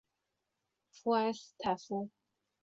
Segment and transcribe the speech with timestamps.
[0.89, 2.09] 圣埃斯泰夫。